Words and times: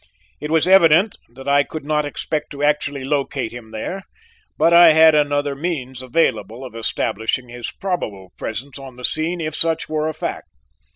It 0.39 0.49
was 0.49 0.67
evident 0.67 1.15
that 1.29 1.47
I 1.47 1.61
could 1.63 1.85
not 1.85 2.05
expect 2.05 2.49
to 2.53 2.63
actually 2.63 3.03
locate 3.03 3.51
him 3.51 3.69
there, 3.69 4.01
but 4.57 4.73
I 4.73 4.93
had 4.93 5.13
another 5.13 5.55
means 5.55 6.01
available 6.01 6.65
of 6.65 6.73
establishing 6.73 7.49
his 7.49 7.69
probable 7.69 8.31
presence 8.35 8.79
on 8.79 8.95
the 8.95 9.05
scene 9.05 9.39
if 9.39 9.53
such 9.53 9.87
were 9.87 10.09
a 10.09 10.13
fact. 10.15 10.47